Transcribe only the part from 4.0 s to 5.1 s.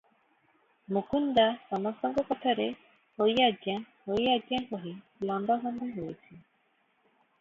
ହୋଇ ଆଜ୍ଞା କହି